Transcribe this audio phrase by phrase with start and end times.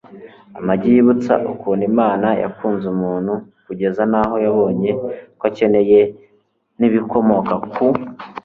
[0.59, 3.33] amagi yibutsa ukuntu imana yakunze muntu
[3.65, 4.91] kugeza n'aho yabonye
[5.39, 5.99] ko akeneye
[6.79, 7.85] n'ibikomoka ku